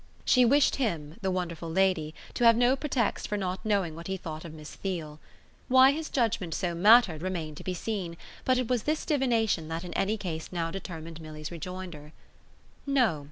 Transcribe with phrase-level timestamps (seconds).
[0.25, 4.17] She wished him, the wonderful lady, to have no pretext for not knowing what he
[4.17, 5.19] thought of Miss Theale.
[5.67, 9.83] Why his judgement so mattered remained to be seen; but it was this divination that
[9.83, 12.13] in any case now determined Milly's rejoinder.
[12.87, 13.19] "No.